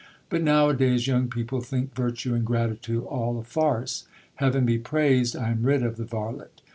But 0.29 0.41
now 0.41 0.67
a 0.69 0.73
days, 0.73 1.05
young 1.05 1.27
people 1.29 1.61
think 1.61 1.93
virtue 1.93 2.33
and 2.33 2.43
gratitude 2.43 3.03
all 3.03 3.37
a 3.37 3.43
farce. 3.43 4.07
Heaven 4.37 4.65
be 4.65 4.79
praised, 4.79 5.35
I 5.35 5.51
am 5.51 5.61
rid 5.61 5.83
of 5.83 5.95
the 5.97 6.05
varlet. 6.05 6.63